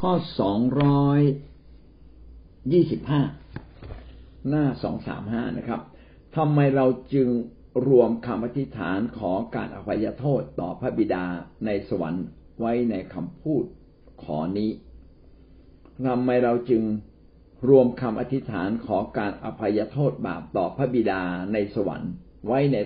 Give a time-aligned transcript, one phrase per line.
[0.00, 1.20] ข้อสองร้อย
[2.72, 3.22] ยี่สิบห้า
[4.48, 5.80] หน้าสองสามห้านะครับ
[6.36, 7.28] ทำไมเราจึง
[7.88, 11.24] รวมคำอธิษฐานขอการอภัยโทษต่อพระบิดา
[11.66, 12.24] ในสวรรค์
[12.60, 13.64] ไว้ในคำพูด
[14.24, 14.70] ขอนี้
[16.06, 16.82] ทำไมเราจึง
[17.68, 21.22] รวมคำอธิษฐานขอการอภัยโทษบาปต่อพระบิดา
[21.52, 22.12] ในสวรรค์
[22.46, 22.76] ไว้ใน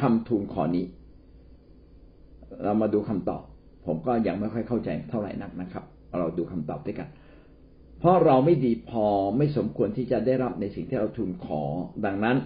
[0.00, 0.84] คำทูลขอนี้
[2.62, 3.42] เรามาดูคำตอบ
[3.86, 5.86] ผมก็ยังไม่ค่อยเข้าใจเท่าไหร่นักนะครับ
[6.18, 7.08] เราดูคำตอบด้วยกัน
[7.98, 9.06] เพราะเราไม่ดีพอ
[9.36, 11.62] ไม่สมควรที่จะได้รับในสิ่งที่เราทูลขอ
[12.04, 12.36] ดังนั้น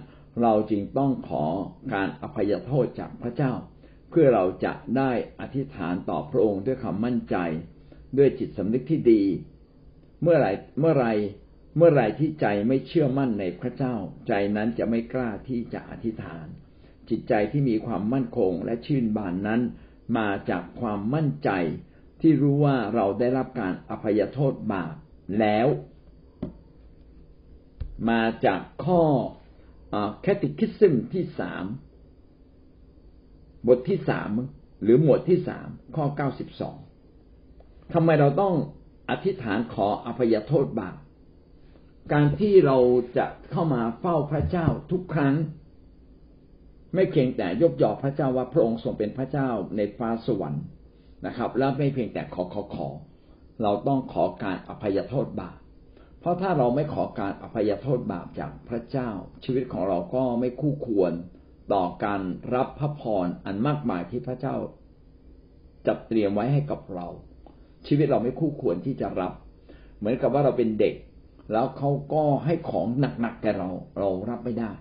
[0.41, 1.43] เราจึงต้องขอ
[1.93, 3.51] การอภัยโทษจากพระเจ้า
[4.09, 7.35] เพื่อเราจะได้อธิษฐานต่อพระองค์ด้วยความมั่นใจ
[8.17, 9.23] ด้วยจิตสำนึกที่ดี
[10.21, 10.47] เมื่อไร
[10.79, 11.07] เมื่อไร
[11.77, 13.95] เมื่อไรที่ใจไม่เชื่อมั่นในพระเจ้า
[14.27, 16.47] ใจนั้นจะไม่กล้าที่จะอธิษฐาน
[17.09, 19.61] จิตใจที่มีความมั่นคงและชื่นบานนั้น
[20.17, 21.49] มาจากความมั่นใจ
[22.25, 24.95] ที่รู้ว่าเราได้รับการอภัยโทษบาป
[25.39, 25.67] แล้ว
[28.09, 29.01] มาจากข้อ
[30.21, 31.65] แคติคิซึมที่สาม
[33.67, 34.29] บทที่สาม
[34.83, 36.77] หรือหมวดที่สามข้อเก้าสิบสอง
[37.93, 38.55] ทำไมเราต้อง
[39.09, 40.97] อธิษฐานขออภัยโทษบาป
[42.13, 42.77] การที่เรา
[43.17, 45.35] จะเข้ามาเฝ้าพระเจ้าทุกครั้ง
[46.93, 50.65] ไม่เพียงแต่ยกยอพระเจ้าว่าพระองค์ทรงเป็นพระเจ้าในฟ้าสวรรค์
[51.25, 52.87] นะครับ แล้วไม่เพียงแต่ขอขอขอ
[53.61, 55.57] เราต้องขอการอภัยโทษบาป
[56.19, 59.09] เพราะถ้าเราไม่ขอการอภัยโทษบาปจากพระเจ้า
[59.43, 61.13] ชีวิตของเราก็ไม่คู่ควร
[61.73, 62.21] ต่อการ
[62.55, 64.55] รับพระพรอันมากมายที่พระเจ้า
[65.87, 67.07] จัดเตรียมไว้ให้กับเรา
[67.87, 69.33] ชีวิตเราไม่คู่ควรที่จะรับ
[69.97, 70.95] เหมือนกับว่าเราเป็นเด็ก
[71.51, 73.69] แล้วเขาก็ให้ของหนักๆแก่เรา
[73.99, 74.71] เรารับไม่ได้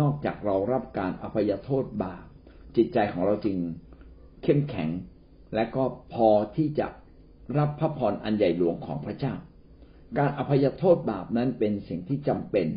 [0.00, 2.24] นอกจากเรารับการอภัยโทษบาป
[2.76, 3.56] จิตใจของเราจึง
[4.42, 4.90] เข้มแข็ง
[5.54, 6.86] และก็พอที่จะ
[7.58, 9.34] รับพระพรอันใหญ่หลวงของพระเจ้า
[10.18, 12.68] การอภัยโทษบาปนั้นเป็นสิ่งที่จำเป็น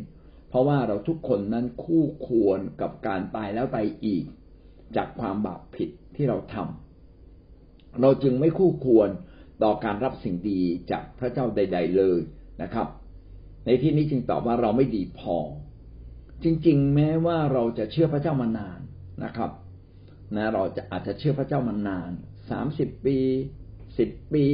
[0.48, 4.24] เพราะว่าเราทุกคนนั้นคู่ควรกับการตายแล้วตายอีก
[4.96, 9.08] จากความบาปผิดที่เราทำเราจึงไม่คู่ควร
[9.62, 10.60] ต่อการรับสิ่งดี
[10.90, 12.20] จากพระเจ้าใด ๆ เลย
[12.62, 12.88] นะครับ
[13.66, 15.36] ในที่นี้จึงตอบว่าเราไม่ดีพอ
[16.44, 18.80] จริง ๆ แม้ว่าเราจะเชื่อพระเจ้ามานาน
[19.24, 19.50] นะครับ
[20.36, 22.10] นะเราจะอาจจะเชื่อพระเจ้ามานาน
[22.50, 23.16] สามสิบปี
[23.98, 24.44] สิบปี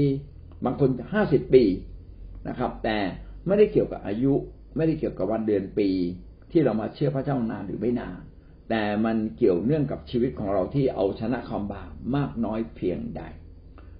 [0.64, 1.64] บางคนห้าสิบปี
[2.48, 2.98] นะครับ แต่
[3.46, 4.32] ไม่ได้เกี่ยวกับอายุ
[4.76, 5.88] ไม่ได้เกี่ยวกับวันเดือนปี
[6.50, 8.18] ที่เรามาเชื่อพระเจ้านานหรือไม่นาน
[8.70, 13.22] แต่มันเกี่ยวเนื่องกับชีวิตของเราที่เอาชนะความบาปมากน้อยเพียงใด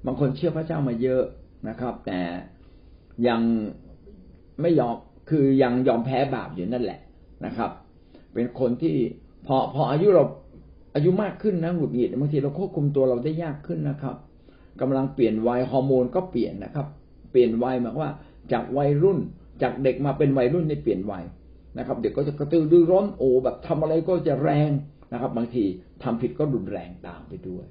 [0.07, 1.23] บางคนเชื่อพระเจ้ามาเยอะ
[1.69, 2.21] นะครับ แต่
[3.29, 3.41] ยัง
[4.61, 4.95] ไม่ยอม
[5.31, 7.01] คือยังยอมแพ้บาปอยู่นั่นแหละ
[7.47, 7.71] นะครับ
[8.35, 8.97] เป็นคนที่
[9.47, 10.25] พอพออายุเรา
[10.97, 14.17] อายุมากขึ้นนะหงุดหงิดบางทีเราควบคุมตัวเราได้ยากขึ้นนะครับ
[14.81, 16.87] กำลังเปลี่ยนวัยฮอร์โมนก็เปลี่ยนนะครับ
[17.31, 18.11] เปลี่ยนวัยหมายว่า
[18.53, 19.19] จากวัยรุ่น
[19.63, 21.25] จากเด็กมาเป็นวัยรุ่นในเปลี่ยนวัย
[21.79, 24.71] นะครับ เด็กก็จะกระตือรือร้นโอ้แบบทำอะไรก็จะแรง
[25.13, 25.65] นะครับ บางที
[26.03, 27.65] ทำผิดก็รุนแรงตามไปด้วย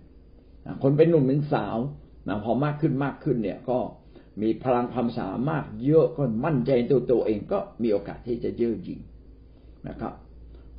[0.83, 1.77] คนเป็นหนุ่มเป็นสาว
[2.27, 3.77] นะพอมากขึ้นมากขึ้นเนี่ยก็
[4.41, 8.99] มีพลังความสามารถเยอะก็มั่นใจตัวตัวเองก็มีโอกาสที่จะเย่อหยิ่ง
[9.87, 10.13] นะครับ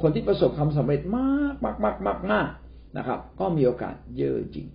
[0.02, 2.48] คนที่ประสบความสำเร็จมากมากมากมากมาก
[2.98, 4.66] นะครับ ก็มีโอกาสเย่อหยิ่ง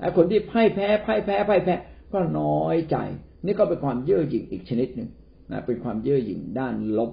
[0.00, 1.74] ไอ้คนที่พ่ายแพ้พ่ายแพ้พ่ายแพ้
[2.12, 2.96] ก็น้อยใจ
[3.44, 5.08] นี่ก็เป็นความเย่อหยิ่งอีกชนิดหนึ่ง
[5.52, 7.12] นะเป็นความเย่อหยิ่งด้านลบ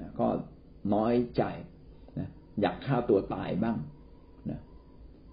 [0.00, 0.26] นะก็
[0.94, 1.42] น้อยใจ
[2.18, 2.28] นะ
[2.60, 3.76] อยากฆ่าตัวตายบ้าง
[4.50, 4.58] นะ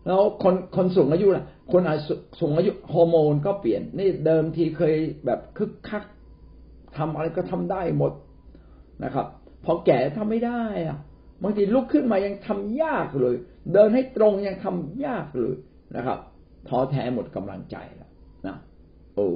[0.05, 1.95] แล้วคนคนสูงอายุล่ะ คนอา
[2.39, 4.95] สูงอายุฮอร์โมนก็เปลี่ยน นี่เดิมทีเคย
[5.25, 6.03] แบบคึกคัก
[6.97, 8.11] ทำอะไรก็ทำได้หมด
[9.03, 9.27] นะครับ
[9.65, 10.99] พอแก่ทำไม่ได้อะ
[11.43, 13.35] บางทีลุกขึ้นมายังทำยากเลย
[13.73, 15.55] เดินให้ตรงยังทำยากเลย
[15.95, 16.19] นะครับ
[16.67, 18.11] ท้อแท้หมดกำลังใจแล้ว
[18.47, 18.57] นะ
[19.15, 19.29] โอ้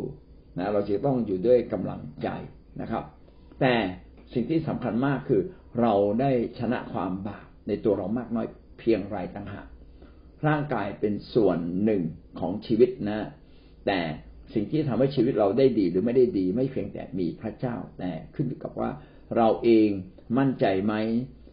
[0.58, 2.30] นะเราจะต้องอยู่ด้วยกำลังใจ
[2.82, 3.04] นะครับ
[3.62, 3.74] แต่
[4.34, 5.42] สิ่งที่สำคัญมากคือ
[5.82, 8.48] เราได้ชนะความบาปในตัวเรามากน้อย
[8.80, 9.68] เพียงไรต่างหาก
[10.48, 12.04] ร่างกายเป็นส่วนหนึ่ง
[12.40, 13.20] ของชีวิตนะ
[13.88, 14.00] แต่
[14.54, 18.90] สิ่งที่ทำให้ชีวิตเราได้ดีหรือไม่ได้ดี ไม่เพียงแต่มีพระเจ้าแต่ขึ้นอยู่กับว่า
[19.38, 19.90] เราเอง
[20.38, 20.94] มั่นใจไหม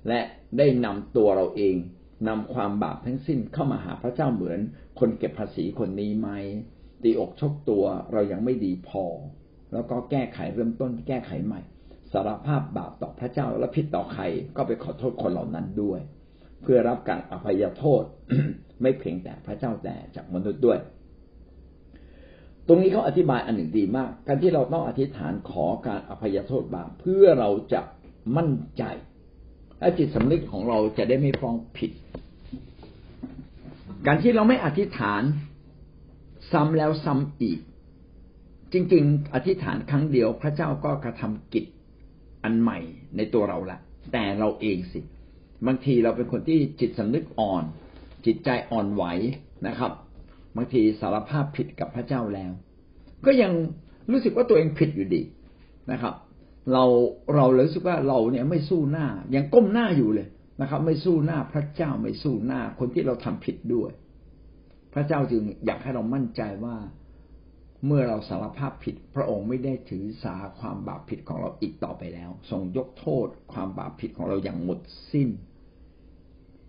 [0.08, 0.20] และ
[0.58, 1.76] ได้นำตัวเราเอง
[2.28, 4.60] นำความบาปทั้งสิ้นเข้ามาหาพระเจ้าเหมือน
[5.00, 6.28] คนเก็บภาษีคนนี้ไหม
[7.02, 9.04] ตีอกชกตัวเรายังไม่ดีพอ
[9.72, 11.60] แล้วก็แก้ไขเริ่มต้นแก้ไขใหม่
[12.12, 14.22] สารภาพบาปต่อพระเจ้าและผิดต่อใคร
[14.56, 16.00] ก็ไปขอโทษคนเหล่านั้นด้วย
[16.62, 18.02] เพื่อรับการอภัยโทษ
[18.82, 20.78] ไม่เพียงแต่พระเจ้าแต่จากมนุษย์ด้วย
[22.66, 27.80] ตรงนี้เขาอธิบายอันหนึ่งดีมาก การที่เราต้องอธิษฐานขอการอภัยโทษบาปเพื่อเราจะ
[28.36, 28.84] มั่นใจ
[29.80, 31.90] และจิตสำนึกของเราจะได้ไม่ฟ้องผิด
[34.06, 35.22] การที่เราไม่อธิษฐาน
[36.52, 37.60] ซ้ำแล้วซ้ำอีก
[38.72, 41.64] จริง ๆ อธิษฐานครั้งเดียวพระเจ้าก็กระทำกิจ
[42.44, 42.78] อันใหม่
[43.16, 43.78] ในตัวเราละ
[44.12, 45.00] แต่เราเองสิ
[45.66, 47.64] บางทีเราเป็นคนที่จิตสำนึกอ่อน
[48.26, 49.04] จิตใจอ่อนไหว
[49.66, 49.92] นะครับ
[50.56, 52.52] บางทีสารภาพผิดกับพระเจ้าแล้ว
[53.26, 53.52] ก็ยัง
[54.10, 55.22] รู้สึกว่าตัวเองผิดอยู่ดี
[55.92, 56.14] นะครับ
[56.72, 56.84] เรา
[57.34, 60.28] เราเลยรู้สึกว่าเราเนี่ยไม่สู้หน้ายังก้มหน้าอยู่เลย
[60.60, 63.90] นะครับ ไม่สู้หน้าพระเจ้าไม่สู้หน้า คนที่เราทำผิดด้วย
[64.94, 66.76] พระเจ้าจึงอยากให้เรามั่นใจว่า
[67.86, 74.80] เมื่อเราสารภาพผิด พระองค์ไม่ได้ถือสาความบาปผิดของเราอีกต่อไปแล้ว ทรงยกโทษความบาปผิดของเราอย่างหมด
[75.12, 75.28] สิ้น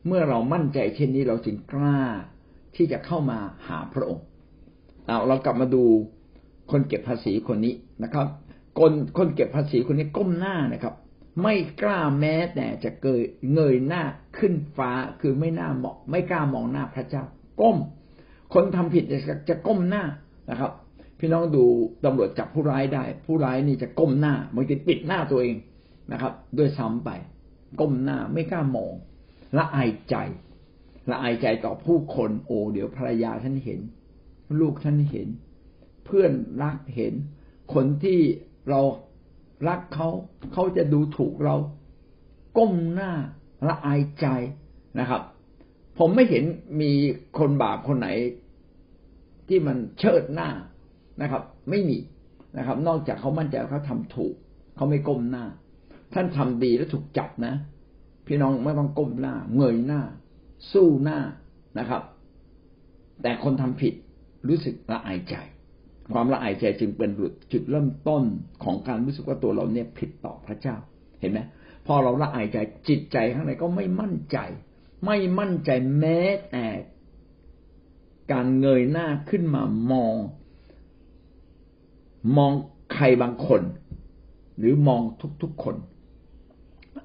[0.06, 2.00] เมื่อเรามั่นใจเช่นนี้เราจึงกล้า
[2.76, 4.26] ที่จะเข้ามาหาพระองค์
[5.06, 5.84] เอาเรากลับมาดู
[6.72, 7.74] คนเก็บภาษีคนนี้
[8.04, 8.28] นะครับ
[8.80, 10.96] คนคนเก็บภาษีคนนี้ก้มหน้านะครับ
[11.44, 13.22] ไม่กล้าแม้แต่จะเกย
[13.54, 14.04] เงยหน้า
[14.38, 14.92] ขึ้นฟ้า
[15.22, 17.24] คือไม่น่าเหมาะไม่กล้ามองหน้าพระเจ้า
[17.62, 17.78] ก้ม
[18.54, 19.20] คนทำผิดจะ
[19.50, 20.04] จะก้มหน้า
[20.50, 20.72] นะครับ
[21.20, 21.64] พี่น้องดู
[22.06, 25.56] ตำรวจจับผู้ร้ายได้ ผู้ร้ายนี่จะก้มหน้าบางทีปิดหน้าตัวเอง
[26.12, 27.10] นะครับ ด้วยซ้ำไป
[27.80, 28.94] ก้มหน้าไม่กล้ามอง
[29.58, 30.16] ละอายใจ
[31.10, 33.80] ละอายใจต่อผู้คนโอ้เดี๋ยวภรรยาท่านเห็น
[34.60, 35.28] ลูกท่านเห็น
[36.06, 36.32] เพื่อน
[36.62, 37.14] รักเห็น
[37.74, 38.20] คนที่
[38.70, 38.82] เรา
[39.68, 40.10] รักเขา
[40.54, 41.56] เขาจะดูถูกเรา
[42.58, 43.12] ก้มหน้า
[43.68, 44.28] ละอายใจ
[45.00, 45.22] นะครับ
[46.00, 46.44] ผมไม่เห็น
[46.82, 46.92] มี
[47.38, 48.10] คนบาปคนไหน
[49.48, 50.50] ที่มันเชิดหน้า
[51.22, 51.98] นะครับ ไม่มี
[52.58, 54.36] นะครับ นอกจากเขามั่นใจเขาทำถูก
[54.76, 55.46] เขาไม่ก้มหน้า
[56.14, 57.54] ท่านทำดีแล้วถูกจับนะ
[58.28, 60.02] พี่น้องไม่ต้องก้มหน้า เงยหน้า
[60.72, 61.20] สู้หน้า
[61.80, 62.02] นะครับ
[63.22, 63.94] แต่คนทำผิด
[64.48, 65.36] รู้สึกละอายใจ
[66.14, 67.10] ความละอายใจจึงเป็น
[67.52, 68.24] จุดเริ่มต้น
[68.64, 70.76] ของการรู้สึกว่าตัวเราเนี่ยผิดต่อพระเจ้า
[71.22, 71.40] เห็นไหม
[71.88, 72.58] พอเราละอายใจ
[72.88, 74.38] จิตใจข้างในก็ไม่มั่นใจ
[75.06, 75.70] ไม่มั่นใจ
[76.00, 76.22] แม้
[76.52, 76.68] แต่
[78.32, 80.16] การเงยหน้าขึ้นมามอง
[82.38, 82.52] มอง
[82.94, 83.62] ใครบางคน
[84.60, 85.02] หรือมอง
[85.42, 85.76] ทุกๆคน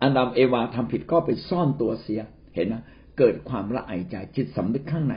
[0.02, 2.20] อันดัมเอวาทำผิดก็ไปซ่อนตัวเสีย
[2.54, 2.82] เห็นนะ
[3.18, 5.14] เกิดความละอายใจจิตสำนึกข้างใน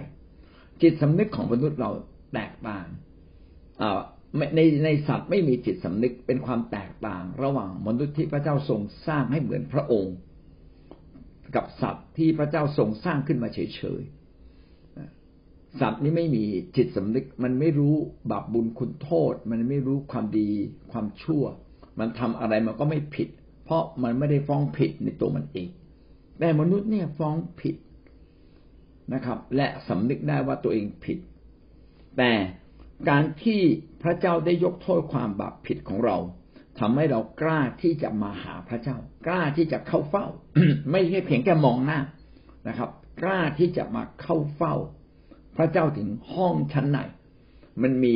[0.82, 1.92] จิตสำนึกของมนุษย์เรา
[2.34, 2.86] แตกต่าง
[4.56, 10.16] ในในสัตว์ไม่มีจิตสำนึกเป็นความแตกต่าง ระหว่างมนุษย์ที่พระเจ้าทรงสร้างให้เหมือนพระองค์
[11.56, 16.44] กับสัตว์ที่พระเจ้าทรงสร้างขึ้นมาเฉยๆสัตว์นี้ไม่มี
[16.78, 17.96] จิตสำนึก มันไม่รู้
[18.32, 20.50] บาปบุญคุณโทษ มันไม่รู้ความดี
[20.92, 21.44] ความชั่ว
[22.00, 23.30] มันทำอะไรมันก็ไม่ผิด
[23.64, 25.68] เพราะมันไม่ได้ฟ้องผิดในตัวมันเอง
[26.40, 27.76] แต่มนุษย์เนี่ยฟ้องผิด
[29.14, 31.18] นะครับ และสำนึกได้ว่าตัวเองผิด
[32.18, 32.32] แต่
[33.10, 33.62] การที่
[34.04, 36.18] พระเจ้าได้ยกโทษความบาปผิดของเรา
[36.80, 38.98] ทำให้เรากล้าที่จะมาหาพระเจ้า
[39.28, 40.26] กล้าที่จะเข้าเฝ้า
[40.92, 42.00] ไม่ใช่เพียงแค่มองหน้า
[42.68, 42.90] นะครับ
[43.24, 44.76] กล้าที่จะมาเข้าเฝ้า
[45.58, 47.00] พระเจ้าถึงห้องชั้นไหน
[47.82, 48.14] มันมี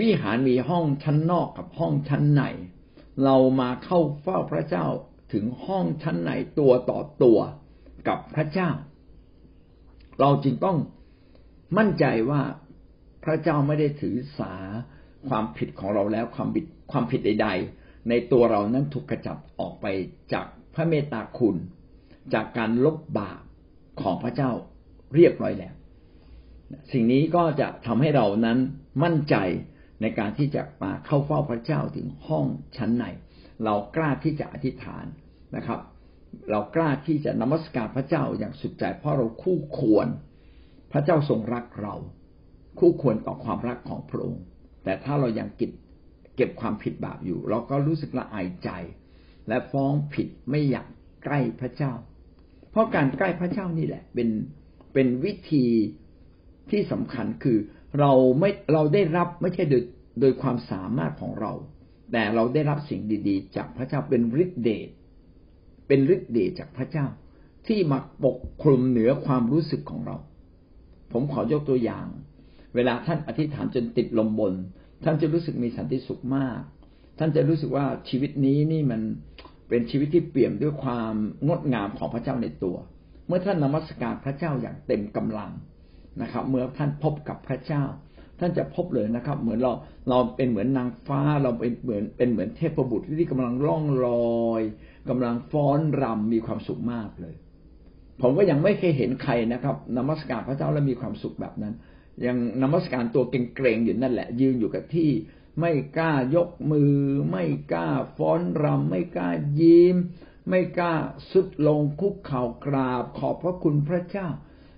[0.00, 2.42] วิหารมีห้องชั้นนอกกับห้องชั้นใน
[3.24, 4.86] เรามาเข้าเฝ้าพระเจ้า
[5.32, 7.38] ถึงห้องชั้นไหนตัวต่อตัว
[8.08, 8.70] กับพระเจ้า
[10.20, 10.78] เราจึงต้อง
[11.78, 12.42] มั่นใจว่า
[13.30, 14.54] ระเจ้าไม่ได้ถือสา
[15.28, 17.48] ความผิดของเราแล้วความผิดความผิดใด
[17.78, 19.86] ๆ ในตัวเรานั้นถูกกระจับออกไป
[20.32, 21.56] จากพระเมตตาคุณ
[22.34, 23.42] จากการลบบาป
[24.02, 24.50] ของพระเจ้า
[25.14, 25.74] เรียบร้อยแล้ว
[26.92, 28.58] สิ่งนี้ก็จะทำให้เรานั้น
[29.02, 29.36] มั่นใจ
[30.00, 32.46] ในการที่จะมาเข้าเฝ้าพระเจ้าถึงห้อง
[32.76, 33.04] ชั้นใน
[33.64, 35.06] เรากล้าที่จะอธิษฐาน
[35.56, 35.80] นะครับ
[36.50, 40.08] เรากล้าที่จะนมัสการพระเจ้าอย่างสุดใจเพราะเราคู่ควร
[40.92, 41.94] พระเจ้าทรงรักเรา
[42.78, 44.42] คู่ควรต่อความรักของพระองค์
[44.84, 45.70] แต่ถ้าเรายังกิด
[46.36, 48.70] เก็บความผิดบาปอยู่ เราก็รู้สึกละอายใจ
[49.48, 50.86] และฟ้องผิดไม่อยาก
[51.24, 51.92] ใกล้พระเจ้า
[52.70, 54.28] เพราะการใกล้พระเจ้านี่แหละ เป็น
[54.94, 55.66] เป็นวิธี
[56.70, 57.58] ที่สำคัญคือ
[57.98, 59.82] เราไม่เราได้รับไม่ใช่โดย
[60.20, 61.52] โดยความสามารถของเรา
[62.12, 64.88] แต่เราได้รับสิ่งดี ๆ จากพระเจ้าเป็นฤทธิเดช
[65.86, 67.06] เป็นฤทธิเดชจากพระเจ้า
[67.66, 70.16] ที่มาปกคลุมเหนือความรู้สึกของเรา
[71.12, 72.06] ผมขอยกตัวอย่าง
[72.74, 74.54] เวลาท่านอธิษฐานจนติดลมบน
[75.04, 76.60] ท่านจะรู้สึกมีสันติสุขมาก
[77.18, 79.00] ท่านจะรู้สึกว่าชีวิตนี้นี่มัน
[79.68, 81.14] เป็นชีวิตที่เปี่ยมด้วยความ
[81.46, 82.76] งดงามของพระเจ้าในตัว
[83.26, 85.50] เมื่อท่านนมัสการพระเจ้าอย่างเต็มกำลัง
[86.22, 87.84] นะครับ เมื่อท่านพบกับพระเจ้า
[88.40, 89.72] ท่านจะพบเลยนะครับ เหมือนเรา
[90.08, 94.08] เราเป็นเหมือนนางฟ้าเราเป็นเหมือนเป็นเหมือนเทพบุตรที่กำลังล่องล
[94.46, 94.62] อย
[95.08, 97.34] กำลังฟ้อนรำมีความสุขมากเลย
[98.22, 101.74] ผมก็ยังไม่เคยเห็นใครนะครับนมัสการพระเจ้าแล้วมีความสุขแบบนั้น
[102.26, 105.10] ยังนมัสการตัวเกรงๆอยู่นั่นแหละ ยืนอยู่กับที่
[105.60, 106.96] ไม่กล้ายกมือ
[107.30, 109.28] ไม่กล้าฟ้อนรำไม่กล้า
[109.60, 109.96] ยิ้ม
[110.48, 110.94] ไม่กล้า
[111.30, 114.28] สุดลงคุกเข่ากราบ ขอบพระคุณพระเจ้า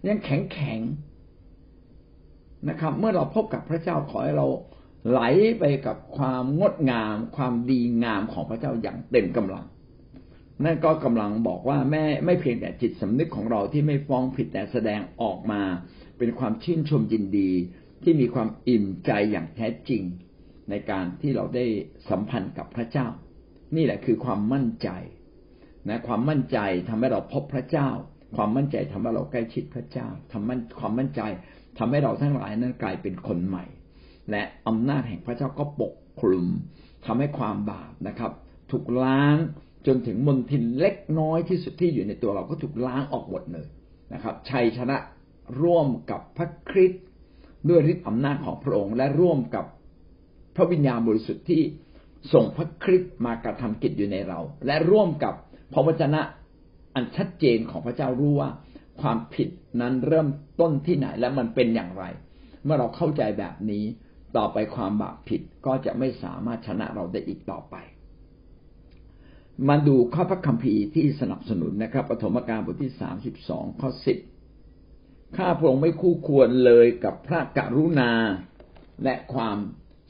[0.06, 0.80] ยังแข็งแข็ง
[2.68, 4.46] นะครับ เมื่อเราพบกับพระเจ้าขอให้เรา
[5.08, 5.20] ไหล
[5.58, 9.64] ไปกับความงดงาม ความดีงามของพระเจ้าอย่างเต็มกำลัง
[10.64, 15.62] นั่นก็กำลังบอกว่าแม่ไม่เพียงแต่จิตสำนึกของเราที่ไม่ฟ้องผิดแต่แสดงออกมา
[16.20, 17.50] เป็นความชื่นชมยินดี
[18.02, 20.02] ที่มีความอิ่มใจอย่างแท้จริง
[20.70, 21.64] ในการที่เราได้
[22.10, 23.06] สัมพันธ์กับพระเจ้า
[23.76, 24.88] นี่แหละคือความมั่นใจ
[25.88, 26.58] นะความมั่นใจ
[26.88, 27.88] ทำให้เราพบพระเจ้า
[28.36, 31.20] ความมั่นใจทำให้เราใกล้ชิดพระเจ้าทำมั่นความมั่นใจ
[31.78, 33.64] ทำให้เราทั้งหลายนั้นกลายเป็นคนใหม่
[34.30, 36.46] และอำนาจแห่งพระเจ้าก็ปกคลุม
[37.06, 38.32] ทำให้ความบาปนะครับ
[38.70, 39.36] ถูกล้าง
[39.86, 43.68] จนถึงมลทินเล็กน้อยที่สุดที่อยู่ในตัวเราก็ถูกล้างออกหมดเลย
[44.14, 44.96] นะครับ ชัยชนะ
[45.62, 47.04] ร่วมกับพระคริสต์
[47.68, 49.64] ด้วยฤทธิ์อำนาจของพระองค์ และร่วมกับ
[50.56, 51.62] พระวิญญาณบริสุทธิ์ที่
[52.32, 55.34] ส่งพระคริสต์มากระทำกิจอยู่ในเรา และร่วมกับ
[55.72, 56.20] พระวจนะ
[56.94, 58.50] อันชัดเจนของพระเจ้ารู้ว่า
[59.00, 59.48] ความผิด
[59.80, 60.28] นั้นเริ่ม
[60.60, 62.04] ต้นที่ไหนและมันเป็นอย่างไร
[62.64, 63.84] เมื่อเราเข้าใจแบบนี้
[64.36, 67.76] ต่อไปความบาปผิดก็จะไม่สามารถชนะเราได้อีกต่อไป
[69.68, 74.18] มาดูข้อพระคัมภีร์ที่สนับสนุนนะครับปฐมกาลบทที่สามสิบสองข้อสิบ
[75.36, 78.12] ข้าพระองค์ไม่คู่ควรเลยกับพระกรุณา
[79.04, 79.58] และความ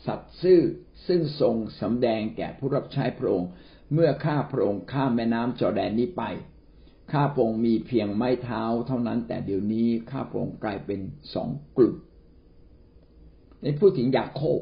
[0.06, 0.60] สัตย์ซื่อ
[1.06, 3.48] ซึ่งทรงสำแดงแก่ผู้รับใช้พระองค์
[3.92, 6.22] เมื่อข้าพระองค์ข้ามแม่น้ำจอแดนนี้ไป
[7.12, 11.00] ข้าพระองค์มีเพียงไม้เท้าเท่านั้น แต่เดี๋ยวนี้ข้าพระองค์กลายเป็น
[11.34, 11.94] สองกลุ่ม
[13.60, 14.60] ในพูดถึงยาโคบ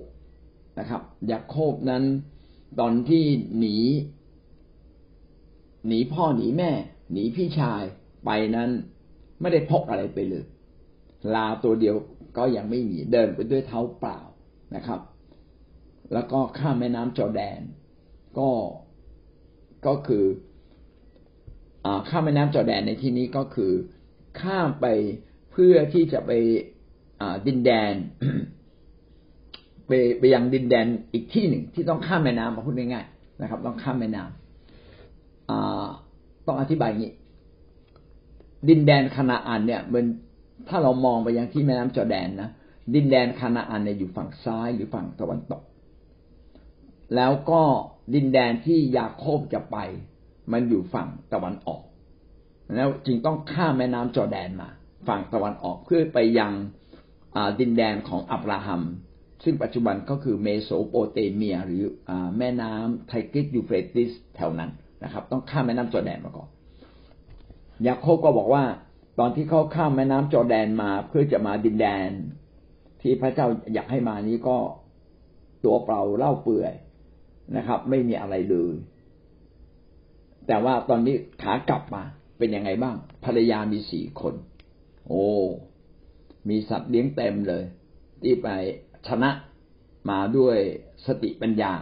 [0.79, 2.05] นะครับยาโคบนั้น
[2.81, 3.25] ตอนที่
[3.59, 3.79] หนี
[5.87, 6.71] หนีพ่อหนีแม่
[7.13, 7.83] หนีพี่ชาย
[8.25, 8.71] ไปนั้น
[9.41, 10.45] ไม่ได้พกอะไรไปเลย
[11.35, 11.97] ลาตัวเดียว
[12.37, 14.19] ก็ยังไม่มีเดินไปด้วยเท้าเปล่า
[14.77, 15.01] นะครับ
[16.13, 17.61] แล้วก็ข้ามแม่น้ำจอแดน
[18.39, 18.51] ก็
[19.87, 20.25] ก็คือ
[22.09, 23.73] ข้ามแม่น้ำจอแดนในที่นี้ก็คือ
[24.41, 24.87] ข้ามไป
[25.51, 26.31] เพื่อที่จะไป
[27.47, 27.93] ดินแดน
[29.87, 37.13] ไปไปยังดินแดนอีกที่หนึ่งที่ต้องข้ามแม่น้ำมาพูดง่ายๆนะครับ ต้องข้ามแม่น้ำต้องอธิบายอย่างนี้
[38.69, 40.07] ดินแดนคานาอันเนี่ยมัน
[40.69, 42.51] ถ้าเรามองไปยังที่แม่น้ำจอแดนนะ
[42.95, 45.63] ดินแดนคานาอันเนี่ยอยู่ฝั่งซ้ายหรือฝั่งตะวันตก
[47.17, 47.63] แล้วก็
[48.15, 49.77] ดินแดนที่ยาโคบจะไป
[50.53, 51.83] มันอยู่ฝั่งตะวันออก
[52.75, 54.69] แล้วจึงต้องข้ามแม่น้ำจอแดนมา
[55.09, 56.53] ฝั่งตะวันออกเพื่อไปยัง
[57.61, 58.83] ดินแดนของอับราฮัม
[59.45, 64.71] ซึ่งปัจจุบันก็คือเมโสโปเตเมีย หรือแม่น้ำไทกริสยูเฟรติสแถวนั้น
[65.05, 66.49] นะครับ ต้องข้ามแม่น้ำจอแดนมาก่อน
[67.87, 68.65] ยาโคบก็บอกว่า
[69.19, 72.11] ตอนที่เขาข้ามแม่น้ำจอแดนมาเพื่อจะมาดินแดน
[73.01, 74.57] ที่พระเจ้าอยากให้มานี้ก็
[75.65, 76.73] ตัวเปล่าเล่าเปื่อย
[77.57, 78.75] นะครับ ไม่มีอะไรเลย
[80.47, 82.03] แต่ว่าตอนนี้ขากลับมา
[82.39, 84.35] เป็นยังไงบ้าง ภรรยามีสี่คน
[85.07, 85.25] โอ้
[86.49, 87.65] มีสัตว์เลี้ยงเต็มเลย
[88.23, 88.49] ที่ไป
[89.09, 89.31] ชนะ
[90.11, 90.57] มาด้วย
[91.07, 91.73] สติปัญญา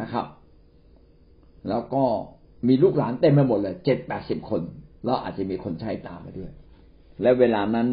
[0.00, 0.26] นะครับ
[1.68, 2.04] แล้วก็
[2.68, 4.62] มีลูกหลานเต็มไปหมดเลยเจ็ดแปดสิบคน
[5.06, 6.50] แล้วอาจจะมีคนใช้ตามมาด้วย
[7.22, 7.88] และเวลานั้น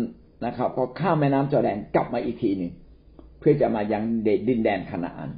[0.46, 2.74] นะครับ ก็ข้ามแม่น้ำจอแดนกลับมาอีกทีหนึ่ง
[3.40, 5.32] เพื่อจะมายังเดดินแดนคณาอัน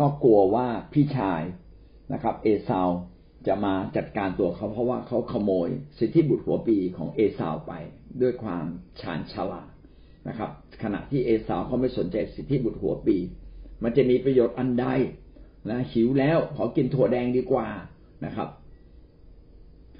[0.00, 1.42] ก็กลัวว่าพี่ชาย
[2.12, 2.88] นะครับ เอซาว
[3.46, 5.68] จะมาจัดการตัวเขาเพราะว่าเขาขโมย
[5.98, 7.72] สิทธิบุตรหัวปีของเอซาวไป
[8.22, 8.64] ด้วยความ
[9.00, 9.68] ฉานฉลาด
[10.28, 10.50] นะครับ
[10.82, 13.16] ขณะที่เอสาวเขาไม่สนใจสิทธิบุตรหัวปี
[13.82, 14.86] มันจะมีประโยชน์อันใด
[15.70, 17.68] นะหิวแล้วขอกินถั่วแดงดีกว่า
[18.24, 18.48] นะครับ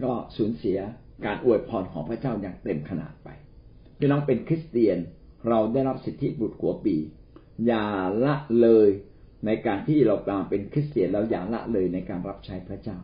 [0.05, 0.79] ก็สูญเสีย
[1.27, 3.29] การอวยพรของพระเจ้าอย่างเต็มขนาดไป
[3.99, 4.99] พี่น้องเป็นคริสเตียน
[5.49, 6.97] เราได้รับสิทธิบุตรหัวปี
[7.67, 7.87] อย่า
[8.25, 8.89] ละเลย
[9.47, 10.17] ในการที่เรา
[10.51, 12.99] เป็นคริสเตียนเราอย่าละเลยในการรับใช้พระเจ้า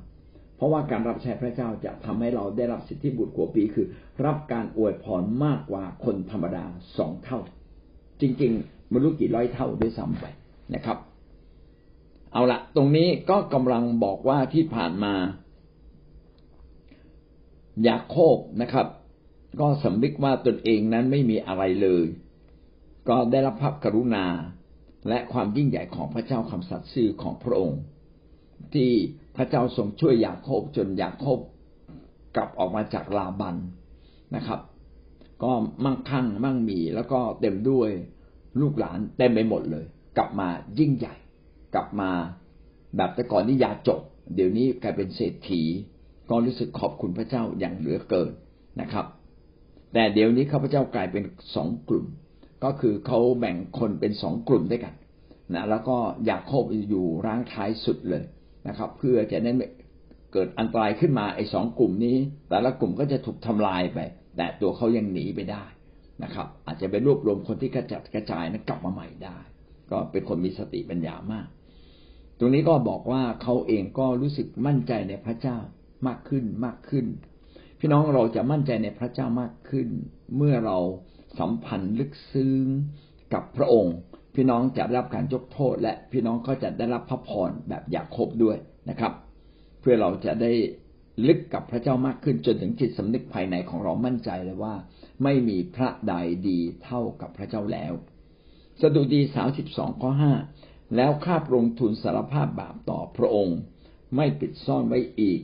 [0.57, 3.87] เพราะว่าการรับใช้พระเจ้าจะทำให้เราได้รับสิทธิบุตรหัวปีคือ
[4.25, 6.64] รับการอวยพรมากกว่าคนธรรมดา
[6.99, 7.40] สองเท่า
[8.21, 10.25] จริงๆไม่รู้กี่ร้อยเท่าด้วยซ้ำไป
[10.75, 10.99] นะครับ
[12.33, 15.14] เอาละตรงนี้ก็กำลังบอกว่าที่ผ่านมา
[17.87, 18.87] ยาโคบนะครับ
[19.61, 22.06] ก็สำนึกว่าตนเองนั้นไม่มีอะไรเลย
[23.08, 24.26] ก็ได้รับพระกรุณา
[25.08, 27.80] และความยิ่งใหญ่ของพระเจ้าคำสัตย์ซื่อของพระองค์
[28.75, 28.90] ที่
[29.37, 31.38] พระเจ้าทรงช่วยยาโคบจนยาโคบ
[32.37, 33.56] กลับออกมาจากลาบัน
[34.37, 34.61] นะครับ
[35.42, 35.52] ก็
[35.85, 37.90] มั่งคั่งมั่งมีแล้วก็เต็มด้วย
[38.61, 39.85] ลูกหลานเต็มไปหมดเลย
[40.16, 41.14] กลับมายิ่งใหญ่
[41.75, 42.11] กลับมา
[42.97, 44.00] แบบแต่ก่อนนี่ยาจบ
[44.35, 45.62] เดี๋ยวนี้กลายเป็นเศรษฐี
[46.30, 48.32] ก็รู้สึกขอบคุณพระเจ้าอย่างเหลือเกิน
[48.80, 49.06] นะครับ
[49.92, 52.06] แต่เดี๋ยวนี้ข้าพเจ้ากลายเป็นสองกลุ่ม
[52.64, 54.94] ก็คือเขาแบ่งคนเป็นสองกลุ่มด้วยกัน
[55.54, 58.25] นะแล้วก็อยากโคบอยู่ร่างท้ายสุดเลย
[58.68, 59.52] นะครับ เพื่อจะได้
[60.32, 62.16] เกิดอันตรายขึ้นมาไอ้สองกลุ่มนี้
[62.49, 63.99] แต่ละกลุ่มก็จะถูกทำลายไป
[64.37, 65.64] แต่ตัวเขายังหนีไปได้
[66.23, 69.38] นะครับ อาจจะไปรวบรวมคนที่กระจัดกระจายนั้นกลับมาใหม่ได้
[69.90, 71.47] ก็เป็นคนมีสติปัญญามาก
[72.38, 75.58] ตรงนี้ก็บอกว่าเขาเองก็รู้สึกมั่นใจในพระเจ้า
[76.07, 77.07] มากขึ้นมากขึ้น
[77.78, 79.88] พี่น้องเราจะมั่นใจในพระเจ้ามากขึ้น
[80.37, 80.78] เมื่อเรา
[81.38, 82.64] สัมพันธ์ลึกซึ้ง
[83.35, 83.97] กับพระองค์
[84.35, 88.57] พี่น้องจะได้รับการยกโทษ และพี่น้องก็จะได้รับพระพรแบบอยากครบด้วย
[88.88, 89.12] นะครับ
[89.81, 90.52] เพื่อเราจะได้
[91.26, 94.75] ลึกกับพระเจ้ามากขึ้นจนถึงจิตสำนึกภายในของเรามั่นใจเลยว่า
[95.23, 96.14] ไม่มีพระใด
[96.49, 97.93] ดีเท่ากับพระเจ้าแล้ว
[98.81, 100.35] สดุดีสาวสิบสองข้อห้า
[100.97, 103.59] แล้วข้าพระองค์ทูลสารภาพบาปต่อพระองค์
[104.17, 105.40] ไม่ปิดซ่อนไว้อีก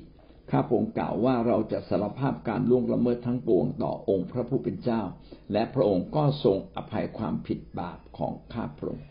[0.51, 5.03] ข้าพองค์กล่าวว่าเราจะสารภาพการล่วงละเมิดทั้งปวงต่อองค์พระผู้เป็นเจ้า
[5.53, 9.07] และพระองค์ก็ทรงอภัยความผิดบาปของข้าพระองค์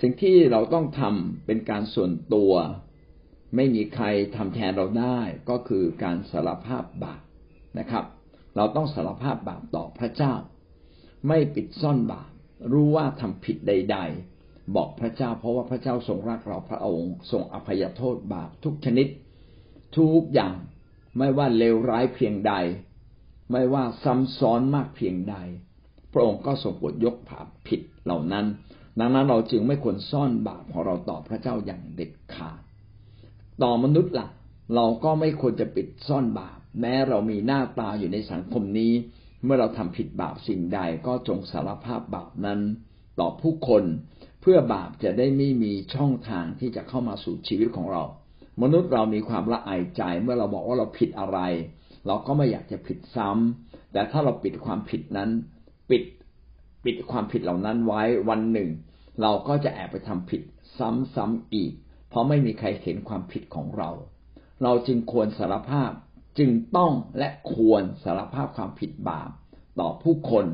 [0.00, 2.52] สิ่งที่เราต้องทำเป็นการส่วนตัว
[3.56, 7.22] ไม่มีใครทำแทนเราได้ก็คือการสารภาพบาป
[7.78, 8.04] นะครับ
[8.56, 10.34] เราต้องสารภาพบาปต่อพระเจ้า
[11.28, 12.30] ไม่ปิดซ่อนบาป
[12.72, 14.35] รู้ว่าทำผิดใด ๆ
[14.74, 19.06] บอกพระเจ้า เพราะว่าพระเจ้าทรงรักเราพระองค์ทรงอภัยโทษบาปทุกชนิด
[19.96, 20.54] ทุกอย่าง
[21.18, 22.52] ไม่ว่าเลวร้ายเพียงใด
[23.52, 25.36] ไม่ว่าซ้ำซ้อนมากเพียงใด
[26.12, 28.46] พระองค์ก็ทรงโปวดยกผาผิดเหล่านั้น
[28.98, 32.60] ดังนั้นเราจึงไม่ควรซ่อนบาปของเราต่อพระเจ้าอย่างเด็ดขาด
[33.62, 34.28] ต่อมนุษย์ละ่ะ
[34.74, 38.92] เราก็ไม่ควรจะปิดซ่อนบาป แม้เรามีหน้าตาอยู่ในสังคมนี้
[39.44, 42.60] เมื่อเราทำผิดบาปสิ่งใดก็จงสารภาพบาปนั้น
[43.20, 43.84] ต่อผู้คน
[44.48, 48.04] พื่อบาปจะได้ไม่มีช่องทางที่จะเข้ามาสู่ชีวิตของเรา
[48.62, 51.38] มนุษย์เรามีความละอายใจเมื่อเราบอกว่าเราผิดอะไร
[52.06, 55.30] เราก็ไม่อยากจะผิดซ้ำแต่ถ้าเราปิดความผิดนั้น
[55.90, 56.02] ปิด
[56.84, 58.70] ปิดความผิดเหล่านั้นไว้วันหนึ่ง
[59.22, 60.42] เราก็จะแอบไปทำผิด
[60.78, 61.72] ซ้ำๆอีก
[62.08, 63.90] เพราะไม่มีใครเห็นความผิดของเรา
[64.62, 65.90] เราจึงควรสารภาพ
[66.38, 69.30] จึงต้องและควรสารภาพความผิดบาป
[69.80, 70.46] ต่อผู้คน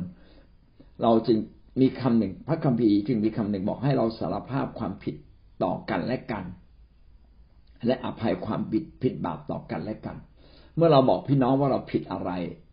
[1.02, 1.38] เราจึง
[1.80, 5.14] มีคำหนึ่ง พระคัมภีร์จึงมีคำหนึ่งบอกให้เราสารภาพความผิด
[5.62, 6.44] ต่อกันและกัน
[7.86, 10.16] และอภัยความผิดผิดบาปต่อกันและกัน
[10.76, 12.30] เมื่อเราบอกพี่น้องว่าเราผิดอะไร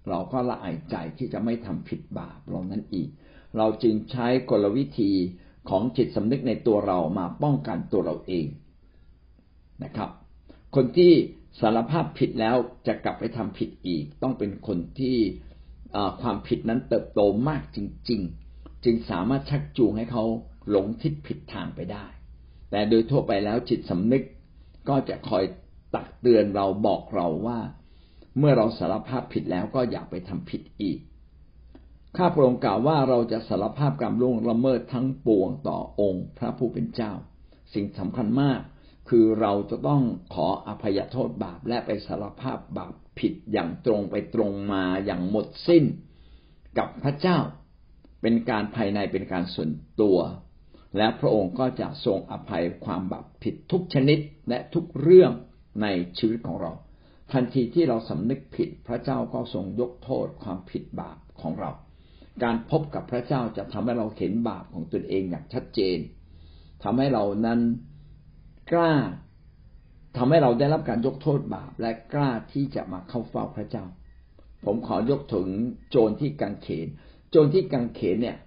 [0.10, 3.10] เราก็ละอายใจที่จะไม่ทำผิดบาปเหล่านั้นอีก
[3.58, 5.12] เราจึงใช้กลวิธี
[5.70, 8.46] ของจิตสำนึกในตัวเรามาป้องกันตัวเราเอง
[9.84, 10.10] นะครับ
[10.76, 11.12] คนที่
[11.60, 12.56] สารภาพผิดแล้ว
[12.88, 15.18] จะกลับไปทำผิดอีก ต้องเป็นคนที่
[16.22, 17.78] ความผิดนั้นเติบโตมากจ
[18.10, 18.49] ริง ๆ
[18.86, 20.24] จึงสามารถชักจูงให้เขา
[20.70, 22.06] หลงทิศผิดทางไปได้
[22.72, 24.24] แต่โดยทั่วไปแล้วจิตสำนึก
[24.90, 25.44] ก็จะคอย
[25.96, 27.60] ตักเตือนเราบอกเราว่า
[28.38, 31.00] เมื่อเราสารภาพผิดแล้วก็อย่าไปทำผิดอีก
[32.18, 37.14] ข้าพระองค์กล่าวว่าเราจะสารภาพกรรมล่วงละเมิดทั้งปวงต่อองค์พระผู้เป็นเจ้า
[37.74, 38.62] สิ่งสำคัญมาก
[39.10, 45.84] คือเราจะต้องขออภัยโทษบาปและไปสารภาพบาปผิดอย่างตรงไปตรงมาอย่างหมดสิ้น
[46.78, 47.38] กับพระเจ้า
[48.22, 50.18] เป็นการภายในเป็นการส่วนตัว
[50.98, 55.32] และพระองค์ก็จะทรงอภัยความบาปผิดทุกชนิดและทุกเรื่อง
[55.82, 56.72] ในชีวิตของเรา
[57.32, 61.72] ทันทีที่เราสำนึกผิดพระเจ้าก็ทรงยกโทษความผิดบาปของเรา
[62.44, 65.98] การพบกับพระเจ้าจะทำให้เราเห็นบาปของตนเองอย่างชัดเจน
[66.84, 67.60] ทำให้เรานั้น
[68.72, 68.94] กล้า
[70.18, 73.86] ทำให้เราได้รับการยกโทษบาปและกล้าที่จะมาเข้าเฝ้าพระเจ้า
[74.66, 75.48] ผมขอยกถึง
[75.90, 76.88] โจรที่กังเขน
[77.34, 78.38] จรที่กังเขนเนี่ย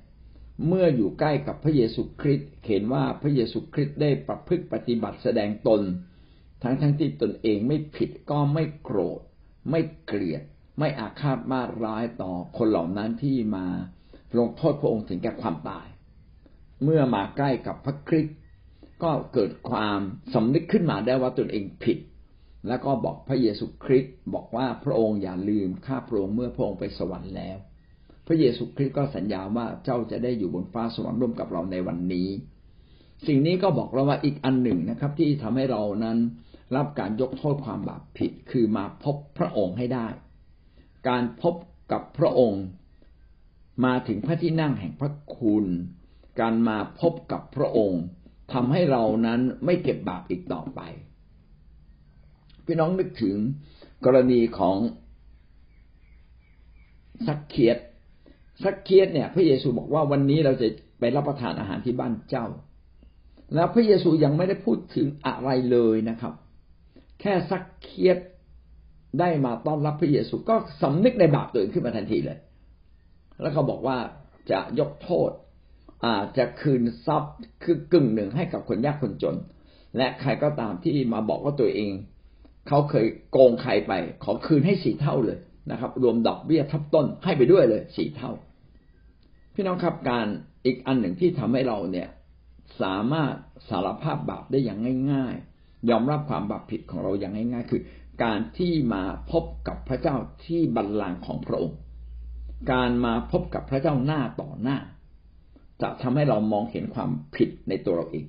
[0.66, 5.82] เมื่ออยู่ใกล้กับพระเยซูคริสต์เห็นว่าพระเยซูคริสต์ได้ประพฤติปฏิบัติแสดงตน
[6.62, 9.20] ทั้งทั้งที่ตนเองไม่ผิดก็ไม่โกรธ
[9.70, 10.42] ไม่เกลียด
[10.78, 13.66] ไม่อาฆาตมาร้ายต่อคนเหล่านั้นที่มา
[14.38, 15.86] ลงโทษพระองค์ถึงแก่ความตาย
[16.84, 18.36] เมื่อมาใกล้กับพระคริสต์
[19.02, 20.00] ก็เกิดความ
[20.34, 21.98] สำนึกขึ้นมาได้ว่าตนเองผิด
[22.68, 27.58] แล้วก็บอกพระเยซูคริสต์บอกว่าพระองค์อย่าลืมข้าพระองค์เมื่อพระองค์ไปสวรรค์แล้ว
[28.32, 32.28] ระเยซูคริสต์ก็สัญญาว่าเจ้าจะได้อยู่บนฟ้าสวรรค์ร่วมกับเราในวันนี้
[33.26, 36.18] สิ่งนี้ก็บอกเราว่าอีกอันหนึ่งนะครับ ที่ทำให้เรานั้น
[36.76, 40.06] รับการยกโทษความบาปผิดคือมาพบพระองค์ให้ได้
[41.08, 41.54] การพบ
[41.92, 42.64] กับพระองค์
[43.84, 45.64] มาถึงพระที่นั่งแห่งพระคุณ
[46.40, 48.02] การมาพบกับพระองค์
[48.52, 50.80] ทำให้เรานั้นไม่เก็บบาปอีกต่อไป
[52.66, 53.36] พี่น้องนึกถึง
[54.04, 54.78] กรณีของ
[57.26, 57.78] สักเคียด
[58.64, 60.68] สักเคียดเนี่ย พระเยซูบอกว่าวันนี้เราจะ
[61.00, 62.46] ไปรับประทานอาหารที่บ้านเจ้า
[63.54, 66.32] แล้วพระเยซูยังไม่ได้พูดถึงอะไรเลยนะครับ
[67.20, 68.18] แค่สักเคียด
[69.20, 72.38] ได้มาต้อนรับพระเยซูก็สำนึกในบาปตัวเองขึ้นมาทันทีเลย
[73.40, 73.98] แล้วเขาบอกว่า
[74.50, 75.30] จะยกโทษ
[76.06, 79.36] อาจจะคืนทรัพย์คือกึ่งหนึ่งให้กับคนยากคนจน
[79.96, 81.92] และใครก็ตามที่มาบอกว่าตัวเอง
[82.68, 83.92] เขาเคยโกงใครไป
[84.24, 85.38] ขอคืนให้สี่เท่าเลย
[85.70, 88.30] นะครับ รวมดอกเบี้ยทับต้นให้ไปด้วยเลยสี่เท่า
[89.54, 90.26] พี่น้องครับการ
[90.66, 92.08] อีกอันหนึ่งที่ทำให้เราเนี่ย
[92.82, 93.32] สามารถ
[93.68, 97.82] สารภาพบาปได้อย่างง่าย ๆ ยอมรับความบาปผิดของเราอย่างง่าย ๆ คือ
[98.24, 101.78] การที่มาพบกับพระเจ้าที่บัลลังก์ของพระองค์
[102.72, 104.78] การมาพบกับพระเจ้าหน้าต่อหน้า
[105.82, 108.24] จะทำให้เรามองเห็นความผิดในตัวเราเอง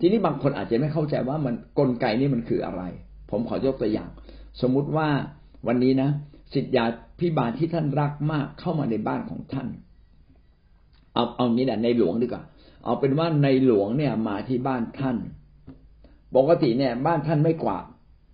[0.00, 2.82] ทีนี้บางคนอาจจะไม่เข้าใจว่ามันกลไกนี้มันคืออะไร
[3.30, 4.08] ผมขอยกตัวอย่าง
[4.60, 5.08] สมมุติว่า
[5.66, 6.10] วันนี้นะ
[6.54, 6.84] สิทธยา
[7.18, 9.68] พิบาลที่ท่านรักมากเข้ามาในบ้านของท่าน
[11.14, 12.42] เอาเอางี้แหละในหลวงดีกว่า
[12.84, 15.16] เอาเป็นว่าในหลวงเนี่ยมาที่บ้านท่าน
[16.36, 17.84] ปกติเนี่ย บ้านท่านไม่กวาด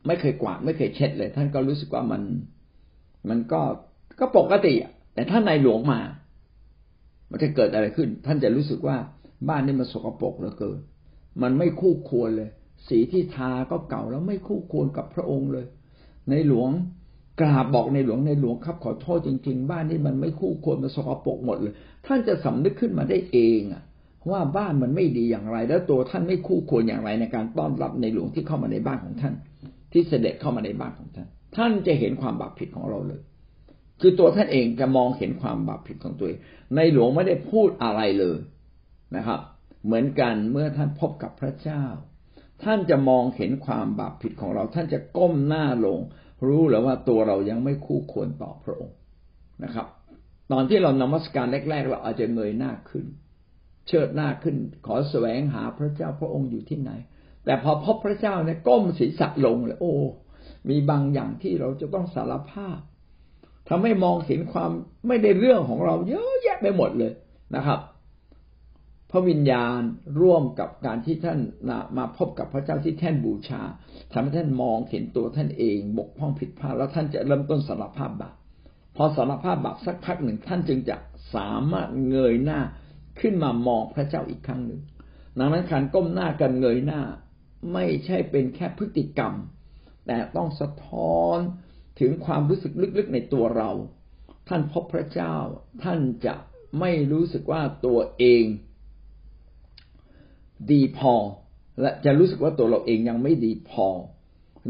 [0.06, 2.22] ไม่เคยกวาดไม่เคยเช็ดเลย ท่านก็รู้สึกว่ามัน
[3.28, 3.60] มันก็
[4.20, 4.74] ก็ปกติ
[5.14, 6.00] แต่ถ้าในหลวงมา
[7.30, 8.96] มันจะเกิดอะไรขึ้น ท่านจะรู้สึกว่า
[9.48, 10.78] บ้านนี่มันสกปรกเหลือเกิน
[11.42, 12.50] มันไม่คู่ควรเลย
[12.88, 15.66] สีที่ทาก็เก่าแล้วไม่คู่ควรกับพระองค์เลย
[16.30, 16.70] ในหลวง
[17.40, 21.74] กราบบอกในหลวงในหลวงครับขอโทษจริง ๆ บ้านนี้มันไม่คู่ควรมันสกปรกหมดเลย
[22.06, 23.82] ท่านจะสำนึกขึ้นมาได้เองอะ
[24.30, 29.34] ว่าบ้านมันไม่ดีอย่างไร แล้วตัวท่านไม่คู่ควรอย่างไรในการต้อนรับในหลวงที่เข้ามาในบ้านของท่าน
[29.92, 33.20] ที่เสด็จเข้ามาในบ้านของท่าน ท่านจะเห็นความบาปผิดของเราเลย
[34.00, 36.38] คือตัวท่านเองจะมองเห็นความบาปผิดของตัวเอง
[36.76, 38.38] ในหลวงไม่ได้พูดอะไรเลย
[39.16, 39.40] นะครับ
[39.84, 41.84] เหมือนกันเมื่อท่านพบกับพระเจ้า
[42.64, 45.98] ท่านจะมองเห็นความบาปผิดของเรา ท่านจะก้มหน้าลง
[46.46, 48.96] รู้แล้วว่าตัวเรายังไม่คู่ควรต่อพระองค์
[49.64, 49.86] นะครับ
[50.52, 53.06] ตอนที่เรานมัสการแรก ๆ เราอาจจะเงยหน้าขึ้น
[53.86, 56.90] เชิดหน้าขึ้น ขอแสวงหาพระเจ้าพระองค์อยู่ที่ไหน
[57.44, 59.94] แต่พอพบพระเจ้าเนี่ยก้มศีรษะลงเลย โอ้
[60.68, 62.78] มีบางอย่างที่เราจะต้องสารภาพ
[63.68, 64.70] ทำให้มองเห็นความ
[65.06, 67.12] ไม่ได้เรื่องของเราเยอะแยะไปหมดเลย
[67.56, 67.80] นะครับ
[69.10, 69.80] พระวิญญาณ
[70.20, 71.38] ร่วมกับการที่ท่าน
[71.98, 73.62] มาพบกับพระเจ้าที่แท่นบูชา
[74.12, 78.34] ทำให้ท่านมองเห็นตัวท่านเองบกพร่องผิดพลาดแล้วท่านจะเริ่มต้นสารภาพบาป
[78.96, 80.96] พอสารภาพบาปสักพักหนึ่งท่านจึงจะ
[81.34, 82.60] สามารถเงยหน้า
[83.20, 84.80] ขึ้นมามองพระเจ้าอีกครั้งหนึ่ง
[85.38, 87.02] ดังนั้นการก้มหน้ากันเงยหน้า
[87.72, 89.34] ไม่ใช่เป็นแค่พฤติกรรม
[90.06, 91.38] แต่ต้องสะท้อน
[92.00, 93.70] ถึงความรู้สึกลึกๆในตัวเรา
[94.48, 95.34] ท่านพบพระเจ้า
[95.82, 96.34] ท่านจะ
[96.80, 98.44] ไม่รู้สึกว่าตัวเอง
[100.72, 101.14] ดีพอ
[101.80, 103.88] และจะรู้สึกว่าตัวเราเองยังไม่ดีพอ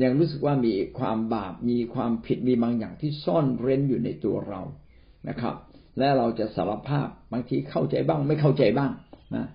[0.03, 4.61] ยังรู้สึกว่ามีความบาปมีความผิดมีบางอย่างที่ซ่อนเร้นอยู่ในตัวเรา
[5.29, 5.55] นะครับ
[5.99, 8.91] และเราจะสารภาพบางทีเข้าใจบ้าง ไม่เข้าใจบ้าง
[9.35, 9.49] นะ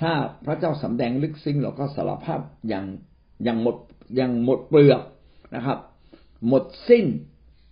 [0.00, 0.12] ถ้า
[0.46, 2.86] พระเจ้าสำแดงลึกซึ้งเราก็สารภาพอย่าง
[3.44, 3.76] อย่างหมด
[4.16, 5.02] อย่างหมดเปลือก
[5.54, 5.78] นะครับ
[6.48, 7.06] หมดสิ้น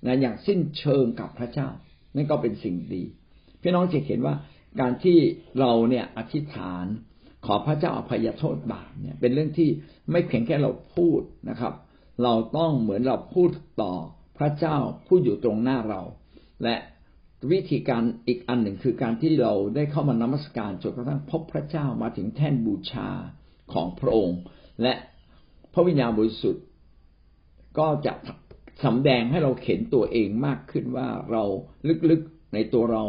[0.07, 1.69] นะอย่างสิ้นเชิงกับพระเจ้า
[2.15, 3.03] นั่นก็เป็นสิ่งดี
[3.63, 4.35] พี่น้องจะเห็นว่า
[4.81, 5.19] การที่
[5.61, 6.87] เราเนี่ยอธิษฐาน
[7.47, 9.69] ขอพระเจ้าอภัยโทษบาปเนี่ยเป็นเรื่องที่
[10.11, 11.75] ไม่เพียงแค่เราพูดนะครับ
[12.23, 13.51] เราต้องเหมือนเราพูด
[13.83, 13.93] ต่อ
[14.39, 14.77] พระเจ้า
[15.07, 16.03] ผู้อยู่ตรงหน้าเรา
[16.65, 16.77] และ
[17.53, 23.09] วิธีการอีกอันหนึ่งคือการที่เราได้เข้ามานมัสการจนกระทั่งพบพระเจ้ามาถึงแท่นบูชา
[23.73, 24.39] ของพระองค์
[24.83, 24.95] และ
[25.73, 26.65] พระวิญญาณบริสุทธิ์
[27.79, 28.15] ก็จะ
[28.85, 31.45] สำแดงให้เราเห็นตัวเองมากขึ้นว่าเรา
[32.11, 33.05] ลึกๆในตัวเรา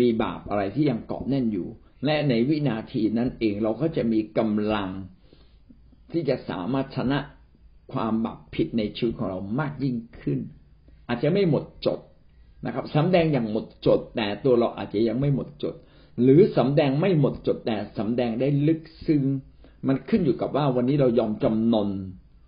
[0.00, 1.68] มีบาปอะไรที่ยังเกาะแน่นอยู่
[2.04, 4.90] และในวินาทีนั้นเองเราก็จะมีกำลัง
[6.12, 7.18] ที่จะสามารถชนะ
[7.92, 10.38] ความบาปผิดในชีวิตของเรามากยิ่งขึ้น
[11.08, 11.98] อาจจะไม่หมดจด
[12.66, 15.74] นะครับสำแดงอย่างหมดจด แต่ตัวเราอาจจะยังไม่หมดจด
[16.22, 19.22] หรือสำแดงไม่หมดจดแต่สำแดงได้ลึกซึ้ง
[19.88, 21.88] มันขึ้นอยู่กับว่าวันนี้เรายอมจำนน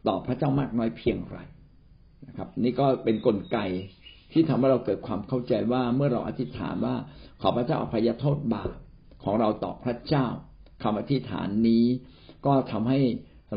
[0.08, 1.38] ต่อพระเจ้ามากน้อยเพียงไร
[2.26, 3.58] นะครับ นี่ก็เป็นนกลไก
[4.32, 6.94] ที่ทำให้เราเกิดความเข้าใจว่าเมื่อเราอธิษฐานว่า
[7.40, 8.70] ขอพระเจ้าอภัยโทษบาป
[9.22, 10.26] ของเราต่อพระเจ้า
[10.83, 11.85] คำอธิษฐานนี้
[12.46, 13.00] ก็ทำให้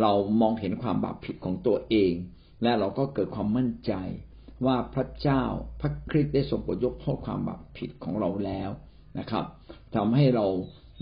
[0.02, 2.13] เรามองเห็นความบาปผิดของตัวเอง
[2.63, 3.93] และเราก็เกิดความมั่นใจ
[4.65, 5.43] ว่าพระเจ้า
[5.82, 8.69] พระคริสต์ได้ทรงโปรดยกโทษความบาปผิดของเราแล้ว
[9.19, 9.45] นะครับ
[9.95, 10.47] ทำให้เรา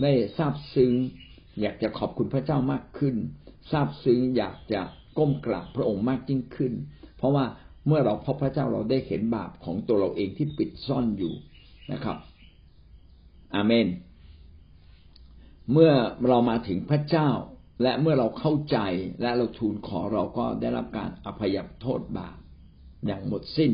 [0.02, 0.92] ได้ทราบซึ้ง
[1.60, 3.14] อยากจะขอบคุณพระเจ้ามากขึ้น
[3.72, 4.80] ทราบซึ้งอยากจะ
[5.18, 6.72] ก้มกราบพระองค์มากยิ่งขึ้น
[7.16, 7.44] เพราะว่า
[7.86, 11.34] เมื่อเราพบพระเจ้าเราได้เห็นบาปของตัวเราเองที่ปิดซ่อนอยู่
[11.92, 12.16] นะครับ
[13.54, 13.86] อาเมน
[15.72, 15.92] เมื่อ
[16.28, 17.30] เรามาถึงพระเจ้า
[17.82, 18.78] และเมื่อเราเข้าใจ
[19.22, 22.36] และเราทูลขอเราก็ได้รับการอภัยโทษบาป
[23.06, 23.70] อย่างหมดสิ้น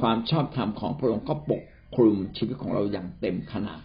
[0.00, 1.62] ความชอบธรรมของพระองค์ก็ปก
[1.96, 3.82] คลุมชีวิตของเราอย่างเต็มขนาด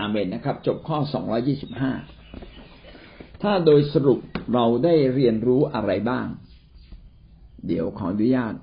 [0.00, 1.92] อาเมนนะครับ จบข้อสองยี่สิบห้า
[3.42, 4.20] ถ้าโดยสรุป
[4.54, 6.26] เราได้เรียนรู้อะไรบ้าง
[7.66, 8.54] เดี๋ยวขออนุญาต